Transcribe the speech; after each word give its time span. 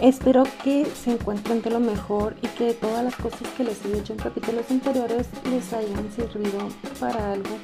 Espero 0.00 0.44
que 0.64 0.86
se 0.86 1.12
encuentren 1.12 1.60
de 1.60 1.68
lo 1.68 1.78
mejor 1.78 2.34
y 2.40 2.46
que 2.48 2.72
todas 2.72 3.04
las 3.04 3.14
cosas 3.16 3.42
que 3.54 3.64
les 3.64 3.84
he 3.84 3.92
dicho 3.92 4.14
en 4.14 4.18
capítulos 4.18 4.64
anteriores 4.70 5.26
les 5.44 5.70
hayan 5.74 6.10
servido 6.12 6.68
para 6.98 7.32
algo 7.32 7.58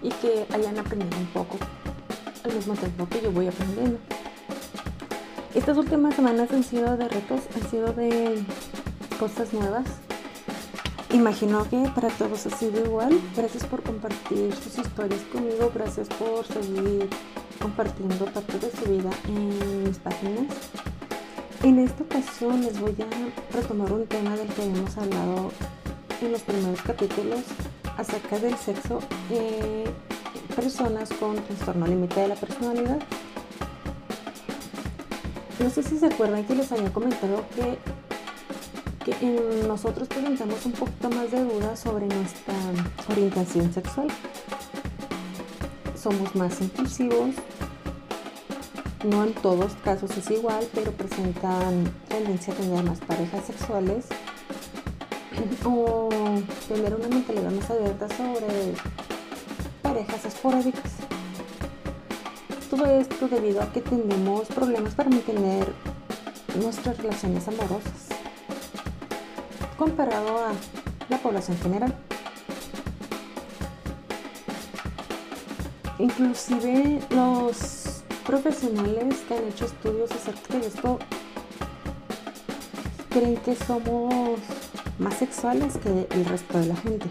y 0.00 0.10
que 0.10 0.46
hayan 0.54 0.78
aprendido 0.78 1.18
un 1.18 1.26
poco 1.26 1.58
al 2.44 2.54
mismo 2.54 2.74
tiempo 2.74 3.08
que 3.08 3.20
yo 3.20 3.32
voy 3.32 3.48
aprendiendo. 3.48 3.98
Estas 5.56 5.76
últimas 5.76 6.14
semanas 6.14 6.52
han 6.52 6.62
sido 6.62 6.96
de 6.96 7.08
retos, 7.08 7.40
han 7.56 7.68
sido 7.68 7.92
de 7.92 8.44
cosas 9.18 9.52
nuevas. 9.52 9.86
Imagino 11.10 11.68
que 11.68 11.90
para 11.96 12.10
todos 12.10 12.46
ha 12.46 12.50
sido 12.50 12.84
igual. 12.84 13.20
Gracias 13.36 13.64
por 13.64 13.82
compartir 13.82 14.54
sus 14.54 14.78
historias 14.78 15.22
conmigo, 15.32 15.72
gracias 15.74 16.06
por 16.10 16.46
seguir 16.46 17.08
compartiendo 17.60 18.24
parte 18.26 18.56
de 18.56 18.70
su 18.70 18.84
vida 18.88 19.10
en 19.26 19.88
mis 19.88 19.98
páginas. 19.98 20.46
En 21.66 21.80
esta 21.80 22.04
ocasión 22.04 22.60
les 22.60 22.78
voy 22.78 22.94
a 23.02 23.56
retomar 23.56 23.92
un 23.92 24.06
tema 24.06 24.36
del 24.36 24.46
que 24.46 24.62
habíamos 24.62 24.96
hablado 24.96 25.50
en 26.22 26.30
los 26.30 26.40
primeros 26.42 26.80
capítulos 26.80 27.40
acerca 27.96 28.38
del 28.38 28.56
sexo 28.56 29.00
en 29.30 30.54
personas 30.54 31.08
con 31.14 31.34
trastorno 31.34 31.88
límite 31.88 32.20
de 32.20 32.28
la 32.28 32.36
personalidad. 32.36 33.00
No 35.58 35.68
sé 35.68 35.82
si 35.82 35.98
se 35.98 36.06
acuerdan 36.06 36.44
que 36.44 36.54
les 36.54 36.70
había 36.70 36.92
comentado 36.92 37.44
que, 39.04 39.10
que 39.10 39.64
nosotros 39.66 40.06
presentamos 40.06 40.64
un 40.66 40.72
poquito 40.72 41.10
más 41.10 41.32
de 41.32 41.42
dudas 41.42 41.80
sobre 41.80 42.06
nuestra 42.06 42.54
orientación 43.10 43.72
sexual. 43.74 44.06
Somos 46.00 46.32
más 46.36 46.60
impulsivos, 46.60 47.34
no 49.06 49.24
en 49.24 49.34
todos 49.34 49.72
casos 49.84 50.10
es 50.16 50.30
igual, 50.30 50.66
pero 50.74 50.90
presentan 50.92 51.84
tendencia 52.08 52.52
a 52.52 52.56
tener 52.56 52.84
más 52.84 52.98
parejas 53.00 53.44
sexuales 53.46 54.06
o 55.64 56.08
tener 56.68 56.94
una 56.94 57.08
mentalidad 57.08 57.50
más 57.50 57.70
abierta 57.70 58.08
sobre 58.08 58.74
parejas 59.82 60.24
esporádicas. 60.24 60.92
Todo 62.68 62.84
esto 62.86 63.28
debido 63.28 63.62
a 63.62 63.72
que 63.72 63.80
tenemos 63.80 64.48
problemas 64.48 64.94
para 64.94 65.08
mantener 65.08 65.72
nuestras 66.60 66.98
relaciones 66.98 67.46
amorosas 67.46 68.08
comparado 69.78 70.38
a 70.38 70.52
la 71.08 71.18
población 71.18 71.56
general. 71.58 71.94
Inclusive 75.98 77.00
los 77.10 77.85
profesionales 78.26 79.22
que 79.28 79.34
han 79.34 79.44
hecho 79.44 79.66
estudios 79.66 80.10
acerca 80.10 80.58
de 80.58 80.66
esto 80.66 80.98
creen 83.10 83.36
que 83.36 83.54
somos 83.54 84.40
más 84.98 85.14
sexuales 85.14 85.78
que 85.78 86.06
el 86.10 86.24
resto 86.26 86.58
de 86.58 86.66
la 86.66 86.76
gente. 86.76 87.06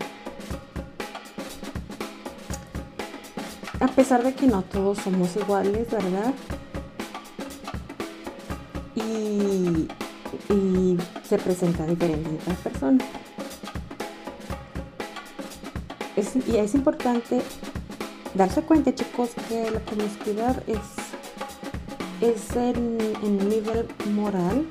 A 3.80 3.88
pesar 3.88 4.24
de 4.24 4.34
que 4.34 4.46
no 4.46 4.62
todos 4.62 5.00
somos 5.00 5.36
iguales, 5.36 5.90
¿verdad? 5.90 6.34
Y, 8.96 9.88
se 11.28 11.40
presenta 11.40 11.86
diferente 11.88 12.30
en 12.30 12.38
cada 12.38 12.56
persona. 12.58 13.04
y 16.48 16.58
es 16.58 16.76
importante 16.76 17.42
darse 18.36 18.62
cuenta, 18.62 18.94
chicos, 18.94 19.32
que 19.50 19.72
la 19.72 19.80
promiscuidad 19.80 20.62
es 20.68 21.05
es 22.30 22.56
en, 22.56 22.98
en 23.24 23.50
nivel 23.50 23.88
moral 24.14 24.66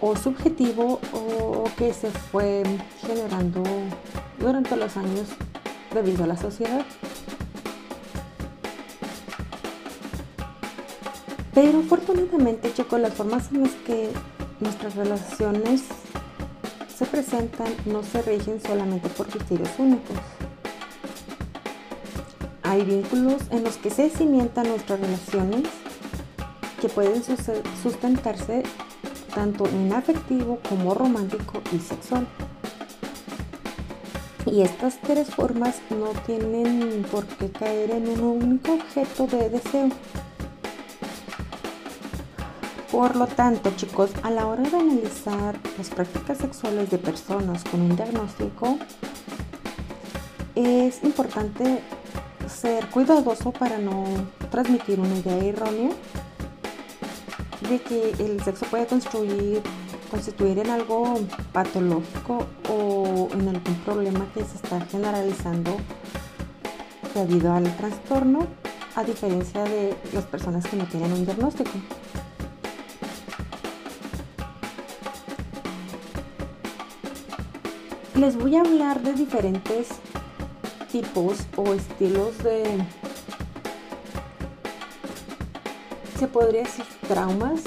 o 0.00 0.16
subjetivo 0.16 1.00
o 1.12 1.64
que 1.76 1.92
se 1.92 2.10
fue 2.10 2.62
generando 3.00 3.62
durante 4.38 4.76
los 4.76 4.96
años 4.96 5.28
debido 5.92 6.24
a 6.24 6.26
la 6.28 6.36
sociedad. 6.36 6.84
Pero 11.52 11.80
afortunadamente, 11.80 12.72
chicos, 12.72 13.00
las 13.00 13.14
formas 13.14 13.50
en 13.52 13.62
las 13.62 13.72
que 13.86 14.10
nuestras 14.60 14.94
relaciones 14.94 15.82
se 16.96 17.04
presentan 17.06 17.74
no 17.86 18.02
se 18.02 18.22
rigen 18.22 18.60
solamente 18.62 19.08
por 19.08 19.26
criterios 19.26 19.70
únicos 19.78 20.16
hay 22.70 22.84
vínculos 22.84 23.42
en 23.50 23.64
los 23.64 23.78
que 23.78 23.90
se 23.90 24.08
cimientan 24.10 24.68
nuestras 24.68 25.00
relaciones 25.00 25.64
que 26.80 26.88
pueden 26.88 27.22
sustentarse 27.82 28.62
tanto 29.34 29.66
en 29.66 29.92
afectivo 29.92 30.58
como 30.68 30.94
romántico 30.94 31.60
y 31.72 31.78
sexual. 31.78 32.26
Y 34.46 34.62
estas 34.62 34.98
tres 35.00 35.28
formas 35.34 35.76
no 35.90 36.08
tienen 36.26 37.04
por 37.10 37.26
qué 37.26 37.50
caer 37.50 37.90
en 37.90 38.08
un 38.08 38.42
único 38.42 38.72
objeto 38.72 39.26
de 39.26 39.50
deseo. 39.50 39.90
Por 42.90 43.14
lo 43.14 43.26
tanto, 43.26 43.70
chicos, 43.76 44.10
a 44.22 44.30
la 44.30 44.46
hora 44.46 44.62
de 44.62 44.76
analizar 44.76 45.56
las 45.78 45.90
prácticas 45.90 46.38
sexuales 46.38 46.90
de 46.90 46.98
personas 46.98 47.62
con 47.64 47.82
un 47.82 47.94
diagnóstico, 47.94 48.78
es 50.56 51.04
importante 51.04 51.80
ser 52.48 52.86
cuidadoso 52.86 53.52
para 53.52 53.78
no 53.78 54.04
transmitir 54.50 54.98
una 54.98 55.14
idea 55.14 55.36
errónea 55.36 55.90
de 57.70 57.80
que 57.80 58.10
el 58.18 58.42
sexo 58.42 58.66
puede 58.66 58.84
construir, 58.86 59.62
constituir 60.10 60.58
en 60.58 60.70
algo 60.70 61.20
patológico 61.52 62.46
o 62.68 63.28
en 63.32 63.48
algún 63.48 63.74
problema 63.84 64.26
que 64.34 64.44
se 64.44 64.56
está 64.56 64.80
generalizando 64.86 65.76
debido 67.14 67.52
al 67.52 67.64
trastorno, 67.76 68.48
a 68.96 69.04
diferencia 69.04 69.62
de 69.62 69.96
las 70.12 70.24
personas 70.24 70.66
que 70.66 70.76
no 70.76 70.84
tienen 70.86 71.12
un 71.12 71.24
diagnóstico. 71.24 71.70
Les 78.16 78.36
voy 78.36 78.56
a 78.56 78.62
hablar 78.62 79.00
de 79.00 79.12
diferentes 79.12 79.88
tipos 80.90 81.38
o 81.56 81.72
estilos 81.72 82.36
de, 82.38 82.84
se 86.20 86.28
podría 86.28 86.64
decir, 86.64 86.84
traumas 87.08 87.62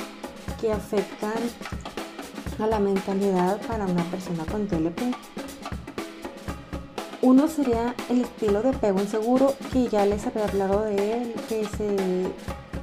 que 0.62 0.72
afectan 0.72 1.34
a 2.60 2.68
la 2.68 2.78
mentalidad 2.78 3.60
para 3.66 3.86
una 3.86 4.04
persona 4.04 4.46
con 4.46 4.68
TLP. 4.68 5.02
Uno 7.24 7.48
sería 7.48 7.96
el 8.12 8.22
estilo 8.22 8.62
de 8.62 8.70
apego 8.70 9.00
inseguro, 9.00 9.56
que 9.72 9.88
ya 9.88 10.06
les 10.06 10.28
había 10.28 10.46
hablado 10.46 10.84
de 10.84 11.14
él, 11.14 11.34
que 11.50 11.66
se, 11.66 11.96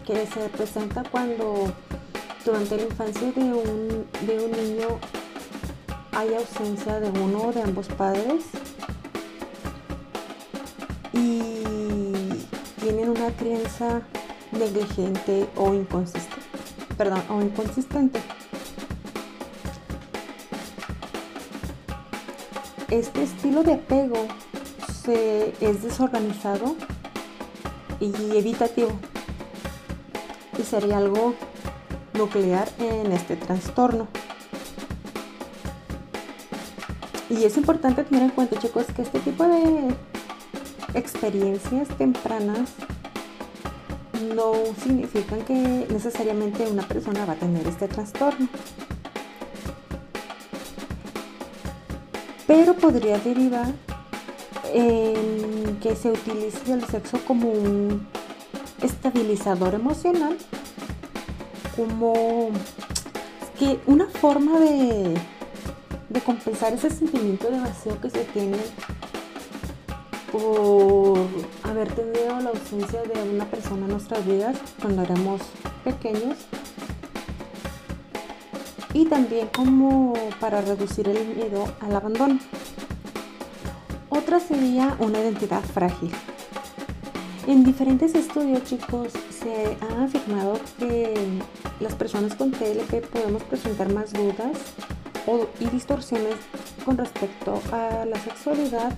que 0.05 0.27
se 0.27 0.49
presenta 0.49 1.05
cuando 1.05 1.73
durante 2.45 2.77
la 2.77 2.83
infancia 2.83 3.31
de 3.31 3.41
un, 3.41 4.07
de 4.27 4.45
un 4.45 4.51
niño 4.51 4.89
hay 6.11 6.35
ausencia 6.35 6.99
de 6.99 7.11
uno 7.11 7.53
de 7.53 7.63
ambos 7.63 7.87
padres 7.87 8.43
y 11.13 11.63
tienen 12.81 13.11
una 13.11 13.31
crianza 13.37 14.03
negligente 14.61 15.49
o 15.57 15.75
inconsistente. 15.75 16.47
Perdón, 16.97 17.23
o 17.31 17.41
inconsistente. 17.41 18.21
Este 22.91 23.23
estilo 23.23 23.63
de 23.63 23.75
apego 23.75 24.27
se, 25.05 25.55
es 25.61 25.83
desorganizado 25.83 26.77
y 28.01 28.13
evitativo 28.37 28.91
y 30.59 30.63
sería 30.63 30.99
algo 30.99 31.35
nuclear 32.15 32.69
en 32.79 33.13
este 33.13 33.37
trastorno. 33.37 34.09
Y 37.31 37.45
es 37.45 37.57
importante 37.57 38.03
tener 38.05 38.25
en 38.25 38.31
cuenta, 38.31 38.59
chicos, 38.59 38.87
que 38.95 39.03
este 39.03 39.21
tipo 39.21 39.45
de 39.45 39.95
experiencias 40.95 41.89
tempranas 41.97 42.71
no 44.21 44.53
significan 44.83 45.43
que 45.43 45.87
necesariamente 45.91 46.67
una 46.67 46.83
persona 46.83 47.25
va 47.25 47.35
a 47.35 47.37
tener 47.37 47.67
este 47.67 47.89
trastorno. 47.89 48.49
Pero 52.47 52.75
podría 52.75 53.19
derivar 53.19 53.73
en 54.73 55.79
que 55.81 55.97
se 55.97 56.11
utilice 56.11 56.73
el 56.73 56.85
sexo 56.85 57.19
como 57.27 57.51
un 57.51 58.07
estabilizador 58.83 59.75
emocional, 59.75 60.37
como 61.77 62.51
que 63.59 63.79
una 63.87 64.07
forma 64.09 64.59
de, 64.59 65.15
de 66.09 66.21
compensar 66.21 66.73
ese 66.73 66.91
sentimiento 66.91 67.51
de 67.51 67.61
vacío 67.61 68.01
que 68.01 68.11
se 68.11 68.25
tiene 68.25 68.59
por 70.33 71.19
haber 71.63 71.93
tenido 71.95 72.41
la 72.41 72.51
ausencia 72.51 73.03
de 73.03 73.23
una 73.35 73.45
persona 73.47 73.87
en 73.87 73.93
nuestras 73.93 74.27
vidas 74.27 74.57
cuando 74.81 75.03
éramos 75.03 75.41
pequeños 75.85 76.37
y 78.93 79.07
también 79.07 79.49
como 79.55 80.15
para 80.41 80.61
reducir 80.61 81.09
el 81.09 81.37
miedo 81.37 81.65
al 81.81 81.95
abandono. 81.95 82.39
Otra 84.09 84.41
sería 84.41 84.97
una 84.99 85.21
identidad 85.21 85.63
frágil. 85.63 86.11
En 87.47 87.65
diferentes 87.65 88.15
estudios, 88.15 88.65
chicos, 88.65 89.13
se 89.31 89.77
ha 89.81 90.05
afirmado 90.05 90.61
que 90.79 91.15
las 91.81 91.95
personas 91.95 92.35
con 92.35 92.51
TLP 92.51 93.07
podemos 93.07 93.43
presentar 93.45 93.93
más 93.93 94.13
dudas 94.13 94.53
y 95.61 95.67
distorsiones 95.67 96.35
con 96.85 96.99
respecto 96.99 97.61
a 97.73 98.05
la 98.05 98.19
sexualidad 98.19 98.93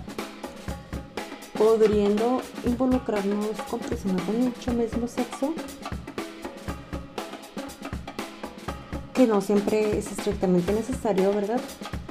podriendo 1.57 2.41
involucrarnos 2.65 3.61
con 3.69 3.79
personas 3.79 4.25
de 4.27 4.33
mucho 4.33 4.73
mismo 4.73 5.07
sexo, 5.07 5.53
que 9.13 9.27
no 9.27 9.41
siempre 9.41 9.97
es 9.97 10.11
estrictamente 10.11 10.73
necesario, 10.73 11.33
¿verdad? 11.33 11.61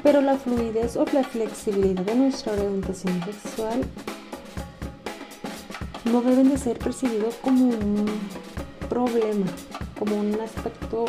Pero 0.02 0.20
la 0.20 0.36
fluidez 0.36 0.96
o 0.96 1.04
la 1.12 1.24
flexibilidad 1.24 2.02
de 2.02 2.14
nuestra 2.14 2.52
orientación 2.52 3.20
sexual 3.24 3.84
no 6.04 6.20
deben 6.22 6.50
de 6.50 6.58
ser 6.58 6.78
percibidos 6.78 7.34
como 7.36 7.66
un 7.66 8.06
problema, 8.88 9.46
como 9.98 10.16
un 10.16 10.38
aspecto 10.40 11.06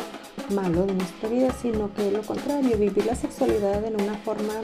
malo 0.54 0.86
de 0.86 0.94
nuestra 0.94 1.28
vida, 1.28 1.48
sino 1.60 1.92
que 1.94 2.10
lo 2.10 2.22
contrario, 2.22 2.76
vivir 2.78 3.06
la 3.06 3.14
sexualidad 3.14 3.84
en 3.84 4.00
una 4.00 4.14
forma 4.18 4.54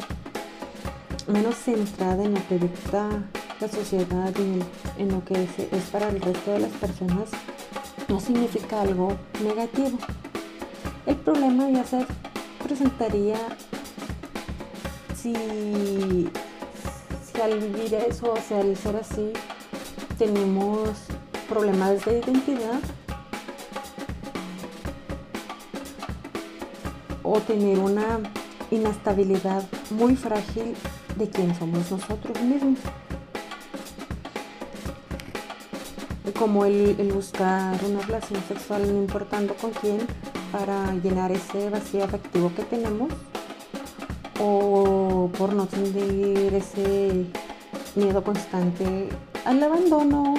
menos 1.26 1.54
centrada 1.56 2.24
en 2.24 2.34
lo 2.34 2.48
que 2.48 2.58
dicta 2.58 3.22
la 3.60 3.68
sociedad 3.68 4.32
y 4.38 5.00
en, 5.00 5.12
lo 5.12 5.22
que 5.24 5.34
es, 5.44 5.82
para 5.92 6.08
el 6.08 6.20
resto 6.20 6.52
de 6.52 6.60
las 6.60 6.72
personas 6.72 7.28
no 8.08 8.18
significa 8.18 8.80
algo 8.80 9.16
negativo. 9.44 9.98
El 11.06 11.16
problema 11.16 11.68
ya 11.68 11.84
se 11.84 12.06
presentaría 12.62 13.36
si, 15.14 15.34
si 17.24 17.40
al 17.40 17.58
vivir 17.58 17.94
eso, 17.94 18.32
o 18.32 18.40
sea, 18.40 18.60
al 18.60 18.76
ser 18.76 18.96
así, 18.96 19.32
tenemos 20.18 20.90
problemas 21.48 22.04
de 22.04 22.20
identidad 22.20 22.80
o 27.22 27.38
tener 27.40 27.78
una 27.78 28.20
inestabilidad 28.70 29.64
muy 29.90 30.16
frágil 30.16 30.74
de 31.16 31.28
quién 31.28 31.54
somos 31.54 31.90
nosotros 31.90 32.40
mismos. 32.40 32.78
Como 36.40 36.64
el, 36.64 36.96
buscar 37.12 37.78
una 37.84 38.00
relación 38.00 38.42
sexual 38.48 38.90
no 38.90 38.98
importando 38.98 39.54
con 39.56 39.72
quién 39.72 39.98
para 40.50 40.94
llenar 40.94 41.30
ese 41.30 41.68
vacío 41.68 42.02
afectivo 42.02 42.50
que 42.56 42.62
tenemos 42.62 43.12
o 44.40 45.30
por 45.36 45.52
no 45.52 45.66
sentir 45.66 46.54
ese 46.54 47.26
miedo 47.94 48.24
constante 48.24 49.10
al 49.44 49.62
abandono 49.62 50.32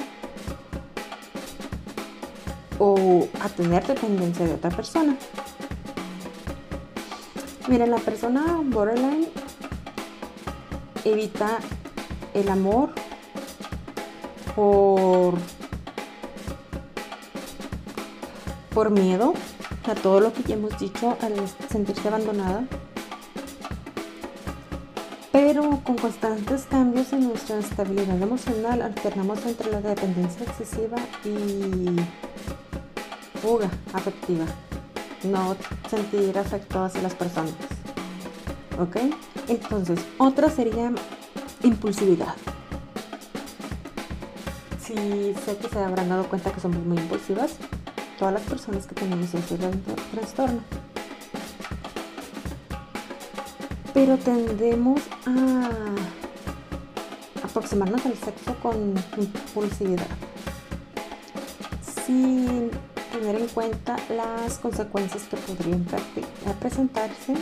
o 2.80 3.28
a 3.40 3.48
tener 3.50 3.86
dependencia 3.86 4.44
de 4.44 4.54
otra 4.54 4.70
persona. 4.70 5.16
Miren, 7.68 7.92
la 7.92 7.98
persona 7.98 8.60
borderline 8.64 9.28
evita 11.04 11.60
el 12.34 12.48
amor 12.48 12.90
por 14.56 15.34
por 18.82 18.90
miedo 18.90 19.32
a 19.84 19.94
todo 19.94 20.18
lo 20.18 20.32
que 20.32 20.42
ya 20.42 20.54
hemos 20.56 20.76
dicho 20.76 21.16
al 21.20 21.34
sentirse 21.70 22.08
abandonada, 22.08 22.64
pero 25.30 25.78
con 25.84 25.96
constantes 25.96 26.64
cambios 26.68 27.12
en 27.12 27.28
nuestra 27.28 27.60
estabilidad 27.60 28.20
emocional 28.20 28.82
alternamos 28.82 29.46
entre 29.46 29.70
la 29.70 29.80
dependencia 29.80 30.44
excesiva 30.44 30.96
y 31.24 31.94
fuga 33.40 33.70
afectiva, 33.92 34.46
no 35.22 35.54
sentir 35.88 36.36
afecto 36.36 36.82
hacia 36.82 37.02
las 37.02 37.14
personas. 37.14 37.54
¿Ok? 38.80 38.96
Entonces, 39.46 40.00
otra 40.18 40.50
sería 40.50 40.90
impulsividad. 41.62 42.34
Si 44.84 44.94
sé 45.44 45.56
que 45.56 45.68
se 45.68 45.78
habrán 45.78 46.08
dado 46.08 46.24
cuenta 46.24 46.50
que 46.50 46.58
somos 46.58 46.84
muy 46.84 46.98
impulsivas, 46.98 47.52
todas 48.22 48.34
las 48.34 48.42
personas 48.44 48.86
que 48.86 48.94
tenemos 48.94 49.34
ese 49.34 49.58
trastorno. 50.14 50.60
Pero 53.92 54.16
tendemos 54.16 55.00
a 55.26 55.70
aproximarnos 57.44 58.06
al 58.06 58.14
sexo 58.14 58.54
con 58.62 58.94
impulsividad, 59.18 60.06
sin 62.06 62.70
tener 63.10 63.40
en 63.40 63.48
cuenta 63.48 63.96
las 64.08 64.56
consecuencias 64.58 65.24
que 65.24 65.36
podrían 65.38 65.84
presentarse 66.60 67.34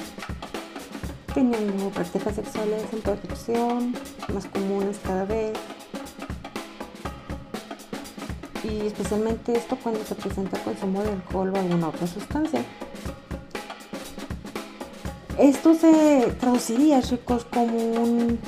teniendo 1.35 1.91
prácticas 1.91 2.37
sexuales 2.37 2.85
en 2.91 3.03
protección, 3.03 3.95
más 4.33 4.47
comunes 4.47 4.99
cada 5.05 5.27
vez, 5.27 5.53
y 8.65 8.87
especialmente 8.87 9.57
esto 9.57 9.77
cuando 9.83 10.05
se 10.05 10.15
presenta 10.15 10.59
consumo 10.63 11.03
de 11.03 11.11
alcohol 11.11 11.53
o 11.55 11.59
alguna 11.59 11.89
otra 11.89 12.07
sustancia. 12.07 12.63
Esto 15.39 15.75
se 15.75 16.35
traduciría, 16.39 17.01
chicos, 17.01 17.47
como 17.47 17.77
un 17.77 18.39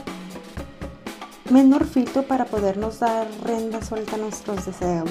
menor 1.50 1.87
filtro 1.87 2.23
para 2.23 2.45
podernos 2.45 2.99
dar 2.99 3.26
renda 3.45 3.83
suelta 3.83 4.16
a 4.16 4.19
nuestros 4.19 4.66
deseos. 4.66 5.11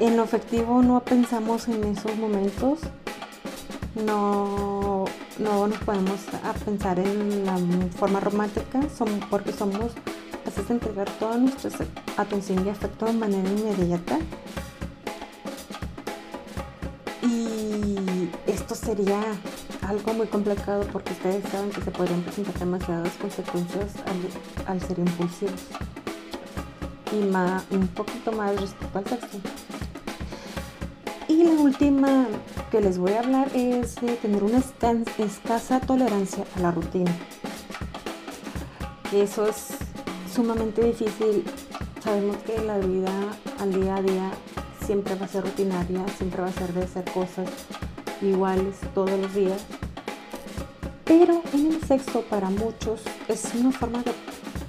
En 0.00 0.16
lo 0.16 0.24
efectivo 0.24 0.82
no 0.82 1.00
pensamos 1.00 1.68
en 1.68 1.84
esos 1.84 2.16
momentos, 2.16 2.80
no, 4.04 5.04
no 5.38 5.66
nos 5.68 5.78
podemos 5.78 6.18
a 6.44 6.52
pensar 6.54 6.98
en 6.98 7.46
la 7.46 7.56
forma 7.96 8.18
romántica 8.20 8.80
porque 9.30 9.52
somos 9.52 9.92
es 10.58 10.70
entregar 10.70 11.08
toda 11.18 11.36
nuestra 11.36 11.70
atención 12.16 12.66
y 12.66 12.70
afecto 12.70 13.06
de 13.06 13.12
manera 13.12 13.48
inmediata. 13.48 14.18
Y 17.22 18.28
esto 18.46 18.74
sería 18.74 19.22
algo 19.82 20.14
muy 20.14 20.26
complicado 20.26 20.84
porque 20.92 21.12
ustedes 21.12 21.44
saben 21.50 21.70
que 21.70 21.80
se 21.80 21.90
podrían 21.90 22.22
presentar 22.22 22.54
demasiadas 22.58 23.12
consecuencias 23.14 23.92
al, 24.66 24.80
ser 24.80 24.98
impulsivos. 24.98 25.60
Y 27.12 27.24
más, 27.26 27.64
un 27.70 27.88
poquito 27.88 28.32
más 28.32 28.60
respecto 28.60 28.98
al 28.98 29.06
sexo. 29.06 29.38
Y 31.28 31.44
la 31.44 31.52
última 31.52 32.26
que 32.70 32.80
les 32.80 32.98
voy 32.98 33.12
a 33.12 33.20
hablar 33.20 33.48
es 33.54 33.94
tener 33.94 34.42
una 34.42 34.58
escasa 35.18 35.80
tolerancia 35.80 36.44
a 36.56 36.60
la 36.60 36.70
rutina. 36.70 37.10
Eso 39.12 39.46
es 39.46 39.81
sumamente 40.32 40.82
difícil. 40.82 41.44
Sabemos 42.02 42.36
que 42.38 42.58
la 42.62 42.78
vida 42.78 43.12
al 43.60 43.72
día 43.72 43.96
a 43.96 44.02
día 44.02 44.30
siempre 44.84 45.14
va 45.14 45.26
a 45.26 45.28
ser 45.28 45.44
rutinaria, 45.44 46.04
siempre 46.16 46.42
va 46.42 46.48
a 46.48 46.52
ser 46.52 46.72
de 46.72 46.84
hacer 46.84 47.04
cosas 47.12 47.48
iguales 48.20 48.76
todos 48.94 49.10
los 49.10 49.34
días. 49.34 49.62
Pero 51.04 51.42
en 51.52 51.72
el 51.72 51.82
sexo 51.84 52.22
para 52.22 52.48
muchos 52.48 53.02
es 53.28 53.52
una 53.54 53.70
forma 53.70 54.02
de, 54.02 54.12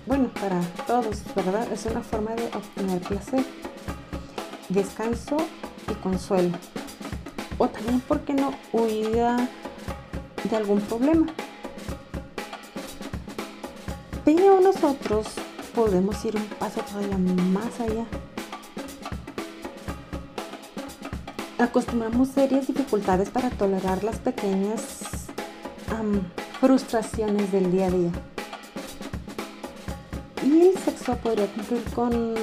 bueno, 0.05 0.29
para 0.39 0.59
todos, 0.85 1.21
¿verdad? 1.35 1.71
Es 1.71 1.85
una 1.85 2.01
forma 2.01 2.31
de 2.31 2.45
obtener 2.47 3.01
placer, 3.01 3.43
descanso 4.69 5.37
y 5.89 5.93
consuelo. 5.95 6.57
O 7.57 7.67
también, 7.67 8.01
¿por 8.01 8.19
qué 8.21 8.33
no? 8.33 8.53
Huida 8.73 9.47
de 10.43 10.55
algún 10.55 10.81
problema. 10.81 11.27
Pero 14.25 14.59
nosotros 14.61 15.27
podemos 15.73 16.23
ir 16.25 16.35
un 16.35 16.45
paso 16.59 16.81
todavía 16.81 17.17
más 17.17 17.79
allá. 17.79 18.05
Acostumbramos 21.59 22.29
serias 22.29 22.67
dificultades 22.67 23.29
para 23.29 23.49
tolerar 23.49 24.03
las 24.03 24.17
pequeñas 24.19 25.27
frustraciones 26.59 27.51
del 27.51 27.71
día 27.71 27.87
a 27.87 27.91
día. 27.91 28.11
Y 30.45 30.69
el 30.69 30.77
sexo 30.77 31.15
podría 31.17 31.47
cumplir 31.47 31.83
con, 31.95 32.35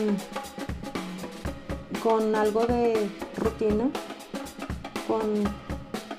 con 2.02 2.34
algo 2.34 2.66
de 2.66 3.10
rutina, 3.36 3.90
con 5.06 5.44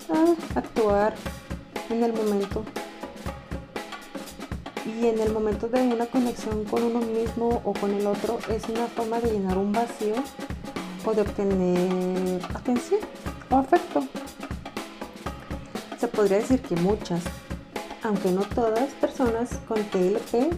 ah, 0.09 0.35
actuar 0.55 1.15
en 1.89 2.03
el 2.03 2.13
momento, 2.13 2.63
y 4.99 5.07
en 5.07 5.19
el 5.19 5.31
momento 5.31 5.67
de 5.67 5.81
una 5.81 6.05
conexión 6.05 6.63
con 6.65 6.83
uno 6.83 6.99
mismo 6.99 7.61
o 7.63 7.73
con 7.73 7.93
el 7.93 8.05
otro 8.07 8.39
es 8.49 8.67
una 8.69 8.87
forma 8.87 9.19
de 9.19 9.31
llenar 9.31 9.57
un 9.57 9.71
vacío 9.71 10.15
o 11.05 11.13
de 11.13 11.21
obtener 11.21 12.41
atención 12.53 12.99
o 13.49 13.57
afecto. 13.57 14.03
Se 15.99 16.07
podría 16.07 16.37
decir 16.37 16.61
que 16.61 16.75
muchas, 16.75 17.23
aunque 18.03 18.31
no 18.31 18.41
todas, 18.41 18.89
personas 18.95 19.49
con 19.67 19.83
TLP 19.83 20.53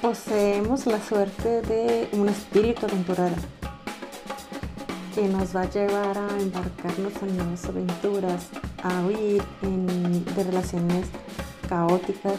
poseemos 0.00 0.86
la 0.86 1.00
suerte 1.00 1.62
de 1.62 2.08
un 2.12 2.28
espíritu 2.28 2.86
aventurero 2.86 3.36
que 5.14 5.28
nos 5.28 5.54
va 5.54 5.62
a 5.62 5.70
llevar 5.70 6.18
a 6.18 6.28
embarcarnos 6.40 7.12
en 7.22 7.36
nuevas 7.36 7.64
aventuras, 7.66 8.46
a 8.82 9.06
huir 9.06 9.42
de 9.62 10.44
relaciones 10.44 11.06
caóticas 11.68 12.38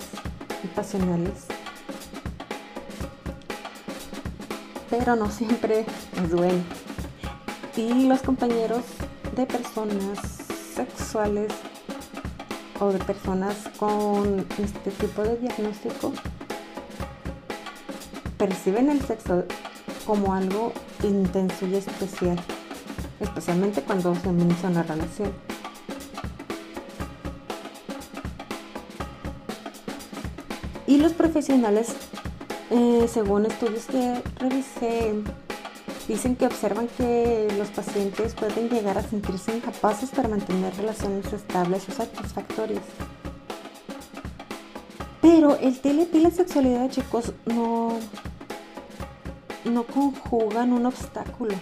y 0.66 0.68
pasionales. 0.68 1.46
Pero 4.90 5.16
no 5.16 5.30
siempre 5.30 5.86
es 6.24 6.32
bueno. 6.32 6.64
Y 7.78 8.08
los 8.08 8.22
compañeros 8.22 8.84
de 9.36 9.46
personas 9.46 10.20
sexuales 10.76 11.52
o 12.80 12.92
de 12.92 13.00
personas 13.00 13.56
con 13.78 14.46
este 14.58 14.92
tipo 14.92 15.24
de 15.24 15.38
diagnóstico 15.38 16.14
perciben 18.38 18.90
el 18.90 19.02
sexo 19.02 19.46
como 20.06 20.34
algo 20.34 20.74
intenso 21.04 21.66
y 21.66 21.76
especial, 21.76 22.40
especialmente 23.20 23.82
cuando 23.82 24.14
se 24.16 24.30
una 24.30 24.84
relación. 24.84 25.55
Y 30.88 30.98
los 30.98 31.14
profesionales, 31.14 31.96
eh, 32.70 33.08
según 33.12 33.46
estudios 33.46 33.86
que 33.86 34.22
revisé, 34.40 35.14
dicen 36.08 36.36
que 36.36 36.46
observan 36.46 36.88
que 36.98 37.48
los 37.58 37.70
pacientes 37.70 38.36
pueden 38.36 38.70
llegar 38.70 38.98
a 38.98 39.02
sentirse 39.02 39.56
incapaces 39.56 40.12
para 40.12 40.28
mantener 40.28 40.76
relaciones 40.76 41.32
estables 41.34 41.90
o 41.90 41.92
satisfactorias. 41.92 42.84
Pero 45.22 45.58
el 45.58 45.80
TLP 45.80 46.16
y 46.18 46.32
sexualidad, 46.32 46.90
chicos, 46.92 47.34
no, 47.46 47.98
no 49.64 49.84
conjugan 49.86 50.72
un 50.72 50.86
obstáculo 50.86 51.56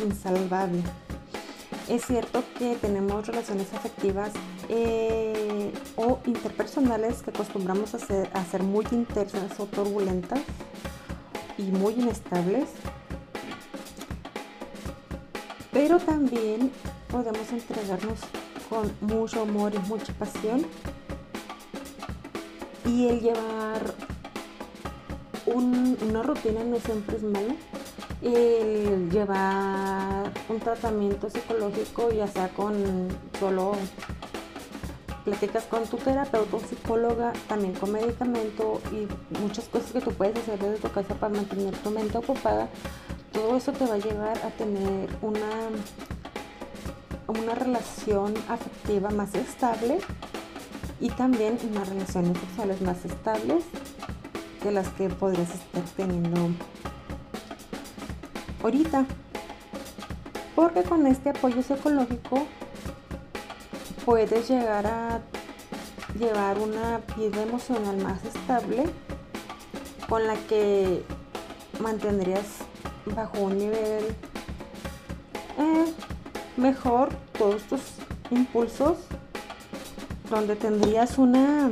insalvable. 0.00 0.82
Es 1.90 2.06
cierto 2.06 2.44
que 2.56 2.76
tenemos 2.76 3.26
relaciones 3.26 3.74
afectivas 3.74 4.30
eh, 4.68 5.72
o 5.96 6.20
interpersonales 6.24 7.20
que 7.20 7.30
acostumbramos 7.30 7.96
a 7.96 7.98
ser, 7.98 8.62
muy 8.62 8.86
intensas 8.92 9.58
o 9.58 9.66
turbulentas 9.66 10.38
y 11.58 11.64
muy 11.64 11.94
inestables. 11.94 12.68
Pero 15.72 15.98
también 15.98 16.70
podemos 17.10 17.50
entregarnos 17.50 18.20
con 18.68 18.92
mucho 19.00 19.42
amor 19.42 19.74
y 19.74 19.78
mucha 19.88 20.12
pasión. 20.12 20.64
Y 22.86 23.08
el 23.08 23.20
llevar 23.20 23.94
una 25.44 26.22
rutina 26.22 26.62
no 26.62 26.78
siempre 26.78 27.16
es 27.16 27.24
malo 27.24 27.79
el 28.22 29.10
llevar 29.10 30.30
un 30.48 30.60
tratamiento 30.60 31.30
psicológico, 31.30 32.10
ya 32.12 32.26
sea 32.26 32.48
con 32.48 32.74
solo 33.38 33.72
platicas 35.24 35.64
con 35.64 35.84
tu 35.84 35.96
terapeuta 35.98 36.56
o 36.56 36.60
psicóloga, 36.60 37.32
también 37.48 37.74
con 37.74 37.92
medicamento 37.92 38.80
y 38.92 39.06
muchas 39.38 39.66
cosas 39.68 39.92
que 39.92 40.00
tú 40.00 40.12
puedes 40.12 40.36
hacer 40.36 40.58
desde 40.58 40.78
tu 40.78 40.90
casa 40.90 41.14
para 41.14 41.34
mantener 41.34 41.76
tu 41.78 41.90
mente 41.90 42.18
ocupada, 42.18 42.68
todo 43.32 43.56
eso 43.56 43.72
te 43.72 43.86
va 43.86 43.94
a 43.94 43.98
llevar 43.98 44.38
a 44.38 44.50
tener 44.50 45.08
una, 45.22 45.70
una 47.28 47.54
relación 47.54 48.34
afectiva 48.48 49.10
más 49.10 49.34
estable 49.34 49.98
y 51.00 51.10
también 51.10 51.58
unas 51.70 51.88
relaciones 51.88 52.38
sexuales 52.38 52.80
más 52.82 53.04
estables 53.04 53.64
de 54.62 54.72
las 54.72 54.88
que 54.88 55.08
podrías 55.08 55.50
estar 55.54 55.82
teniendo 55.96 56.50
ahorita. 58.62 59.06
Porque 60.54 60.82
con 60.82 61.06
este 61.06 61.30
apoyo 61.30 61.62
psicológico 61.62 62.46
puedes 64.04 64.48
llegar 64.48 64.86
a 64.86 65.20
llevar 66.18 66.58
una 66.58 67.00
vida 67.16 67.42
emocional 67.42 67.96
más 67.98 68.24
estable 68.24 68.84
con 70.08 70.26
la 70.26 70.34
que 70.48 71.04
mantendrías 71.80 72.46
bajo 73.14 73.40
un 73.40 73.58
nivel 73.58 74.04
eh, 75.58 75.84
mejor 76.56 77.10
todos 77.38 77.62
tus 77.62 77.80
impulsos 78.30 78.98
donde 80.28 80.56
tendrías 80.56 81.18
una 81.18 81.70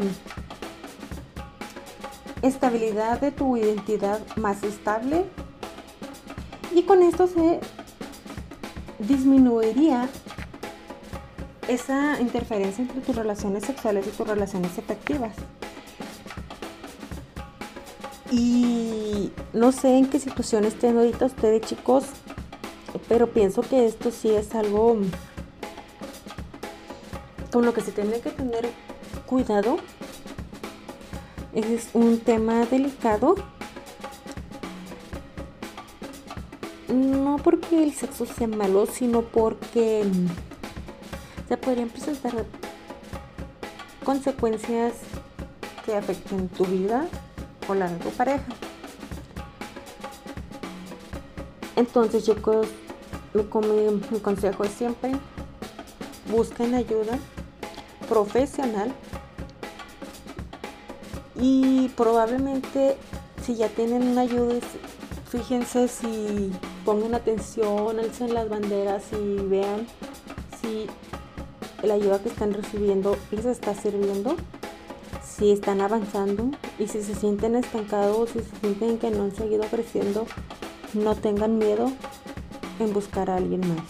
estabilidad 2.42 3.20
de 3.20 3.32
tu 3.32 3.56
identidad 3.56 4.20
más 4.36 4.62
estable 4.62 5.24
y 6.74 6.82
con 6.82 7.02
esto 7.02 7.26
se 7.26 7.60
disminuiría 8.98 10.08
esa 11.68 12.20
interferencia 12.20 12.82
entre 12.82 13.00
tus 13.00 13.14
relaciones 13.14 13.64
sexuales 13.64 14.06
y 14.06 14.10
tus 14.10 14.26
relaciones 14.26 14.76
efectivas. 14.78 15.34
Y 18.30 19.32
no 19.52 19.72
sé 19.72 19.96
en 19.96 20.06
qué 20.06 20.18
situación 20.18 20.64
estén 20.64 20.96
ahorita 20.96 21.26
ustedes 21.26 21.62
chicos, 21.62 22.04
pero 23.08 23.28
pienso 23.28 23.62
que 23.62 23.86
esto 23.86 24.10
sí 24.10 24.30
es 24.30 24.54
algo 24.54 24.98
con 27.52 27.64
lo 27.64 27.72
que 27.72 27.80
se 27.80 27.92
tiene 27.92 28.20
que 28.20 28.30
tener 28.30 28.68
cuidado. 29.26 29.78
Es 31.54 31.90
un 31.94 32.18
tema 32.18 32.66
delicado 32.66 33.36
no 36.88 37.36
porque 37.42 37.82
el 37.82 37.92
sexo 37.92 38.26
sea 38.26 38.48
malo, 38.48 38.86
sino 38.86 39.22
porque 39.22 40.04
se 41.48 41.56
podrían 41.56 41.88
presentar 41.88 42.32
consecuencias 44.04 44.94
que 45.84 45.94
afecten 45.94 46.48
tu 46.48 46.64
vida 46.64 47.06
o 47.68 47.74
la 47.74 47.88
de 47.88 47.98
tu 47.98 48.10
pareja. 48.10 48.44
Entonces 51.76 52.24
chicos, 52.24 52.66
mi, 53.34 54.00
mi 54.10 54.20
consejo 54.20 54.64
es 54.64 54.72
siempre 54.72 55.12
busquen 56.30 56.74
ayuda 56.74 57.18
profesional 58.08 58.92
y 61.36 61.88
probablemente 61.90 62.96
si 63.42 63.54
ya 63.56 63.68
tienen 63.68 64.08
una 64.08 64.22
ayuda 64.22 64.54
fíjense 65.28 65.88
si 65.88 66.50
pongan 66.84 67.14
atención, 67.14 67.98
alcen 67.98 68.32
las 68.32 68.48
banderas 68.48 69.04
y 69.12 69.36
vean 69.46 69.86
si 70.60 70.86
la 71.86 71.94
ayuda 71.94 72.18
que 72.20 72.30
están 72.30 72.54
recibiendo 72.54 73.16
les 73.30 73.44
está 73.44 73.74
sirviendo, 73.74 74.36
si 75.22 75.50
están 75.52 75.80
avanzando 75.80 76.50
y 76.78 76.88
si 76.88 77.02
se 77.02 77.14
sienten 77.14 77.56
estancados, 77.56 78.30
si 78.30 78.40
se 78.40 78.56
sienten 78.60 78.98
que 78.98 79.10
no 79.10 79.24
han 79.24 79.34
seguido 79.34 79.64
creciendo, 79.64 80.26
no 80.94 81.14
tengan 81.14 81.58
miedo 81.58 81.92
en 82.80 82.92
buscar 82.92 83.30
a 83.30 83.36
alguien 83.36 83.60
más. 83.60 83.84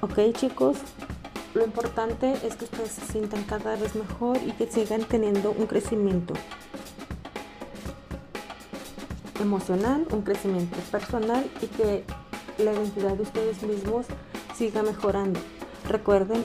Ok 0.00 0.34
chicos, 0.34 0.78
lo 1.52 1.64
importante 1.64 2.32
es 2.46 2.56
que 2.56 2.64
ustedes 2.64 2.90
se 2.90 3.12
sientan 3.12 3.44
cada 3.44 3.76
vez 3.76 3.94
mejor 3.94 4.38
y 4.46 4.52
que 4.52 4.66
sigan 4.66 5.04
teniendo 5.04 5.50
un 5.50 5.66
crecimiento 5.66 6.34
emocional, 9.40 10.06
un 10.12 10.22
crecimiento 10.22 10.76
personal 10.90 11.48
y 11.62 11.66
que 11.66 12.04
la 12.58 12.72
identidad 12.72 13.14
de 13.14 13.22
ustedes 13.22 13.62
mismos 13.62 14.06
siga 14.54 14.82
mejorando. 14.82 15.40
Recuerden 15.88 16.44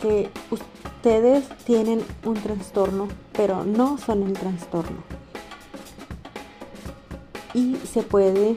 que 0.00 0.30
ustedes 0.50 1.48
tienen 1.64 2.02
un 2.24 2.34
trastorno, 2.34 3.08
pero 3.32 3.64
no 3.64 3.98
son 3.98 4.22
el 4.22 4.32
trastorno. 4.32 4.98
Y 7.52 7.76
se 7.76 8.02
puede 8.02 8.56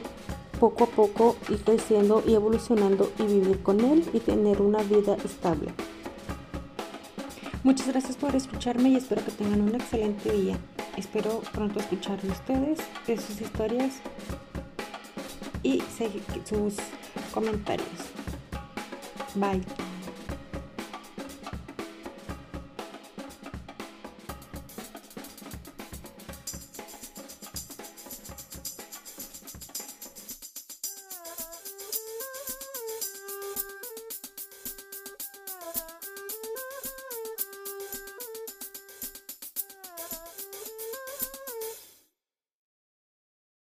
poco 0.58 0.84
a 0.84 0.86
poco 0.86 1.36
ir 1.50 1.62
creciendo 1.62 2.22
y 2.26 2.34
evolucionando 2.34 3.12
y 3.18 3.24
vivir 3.24 3.62
con 3.62 3.80
él 3.80 4.08
y 4.12 4.20
tener 4.20 4.62
una 4.62 4.82
vida 4.82 5.16
estable. 5.24 5.72
Muchas 7.64 7.88
gracias 7.88 8.16
por 8.16 8.34
escucharme 8.36 8.90
y 8.90 8.96
espero 8.96 9.24
que 9.24 9.32
tengan 9.32 9.60
un 9.60 9.74
excelente 9.74 10.30
día. 10.30 10.58
Espero 10.96 11.42
pronto 11.52 11.80
escuchar 11.80 12.20
de 12.22 12.28
ustedes, 12.30 12.78
de 13.06 13.16
sus 13.16 13.40
historias 13.40 13.94
y 15.62 15.82
sus 16.44 16.76
comentarios. 17.32 17.88
Bye. 19.34 19.62